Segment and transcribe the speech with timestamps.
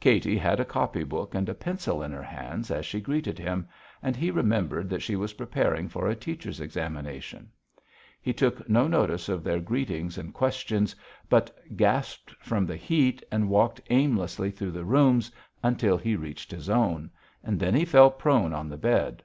[0.00, 3.66] Katy had a copy book and a pencil in her hands as she greeted him,
[4.02, 7.50] and he remembered that she was preparing for a teacher's examination.
[8.20, 10.94] He took no notice of their greetings and questions,
[11.30, 15.32] but gasped from the heat, and walked aimlessly through the rooms
[15.62, 17.10] until he reached his own,
[17.42, 19.22] and then he fell prone on the bed.